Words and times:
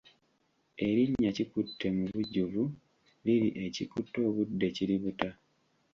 Erinnya 0.85 1.29
Kikutte 1.37 1.87
mubujjuvu 1.97 2.63
liri 3.25 3.49
Ekikutte 3.65 4.17
obudde 4.29 4.67
kiributa. 4.75 5.29